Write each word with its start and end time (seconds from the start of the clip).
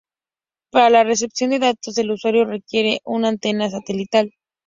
Para 0.71 0.89
la 0.89 1.03
recepción 1.03 1.51
de 1.51 1.59
datos, 1.59 1.95
el 1.99 2.09
usuario 2.09 2.45
requiere 2.45 3.01
una 3.05 3.27
antena 3.29 3.69
satelital. 3.69 4.31